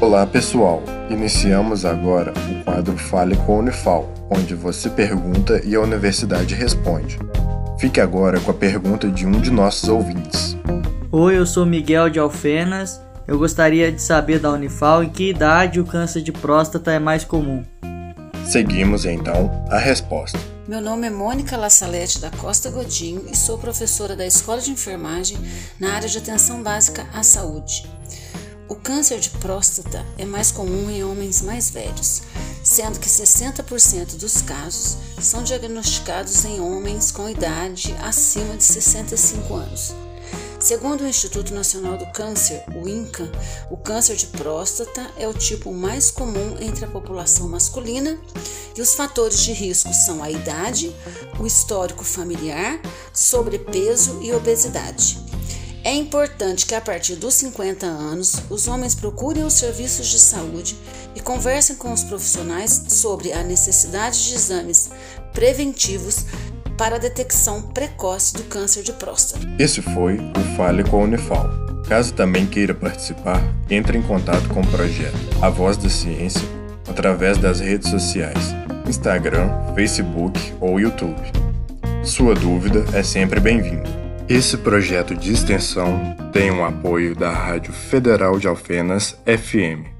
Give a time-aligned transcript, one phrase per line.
[0.00, 5.80] Olá pessoal, iniciamos agora o quadro Fale com a Unifal, onde você pergunta e a
[5.80, 7.18] universidade responde.
[7.78, 10.56] Fique agora com a pergunta de um de nossos ouvintes.
[11.12, 12.98] Oi, eu sou Miguel de Alfenas.
[13.28, 17.22] Eu gostaria de saber da Unifal em que idade o câncer de próstata é mais
[17.22, 17.62] comum.
[18.46, 20.38] Seguimos então a resposta.
[20.66, 25.36] Meu nome é Mônica Lassalete da Costa Godinho e sou professora da Escola de Enfermagem
[25.78, 27.84] na área de atenção básica à saúde.
[28.70, 32.22] O câncer de próstata é mais comum em homens mais velhos,
[32.62, 39.92] sendo que 60% dos casos são diagnosticados em homens com idade acima de 65 anos.
[40.60, 43.28] Segundo o Instituto Nacional do Câncer, o INCA,
[43.72, 48.16] o câncer de próstata é o tipo mais comum entre a população masculina
[48.76, 50.94] e os fatores de risco são a idade,
[51.40, 52.80] o histórico familiar,
[53.12, 55.29] sobrepeso e obesidade.
[55.90, 60.76] É importante que a partir dos 50 anos os homens procurem os serviços de saúde
[61.16, 64.88] e conversem com os profissionais sobre a necessidade de exames
[65.32, 66.26] preventivos
[66.78, 69.44] para a detecção precoce do câncer de próstata.
[69.58, 71.50] Esse foi o Fale com a Unifal.
[71.88, 76.48] Caso também queira participar, entre em contato com o projeto A Voz da Ciência
[76.88, 78.54] através das redes sociais,
[78.86, 81.20] Instagram, Facebook ou YouTube.
[82.04, 83.99] Sua dúvida é sempre bem-vinda.
[84.30, 89.90] Esse projeto de extensão tem o apoio da Rádio Federal de Alfenas FM.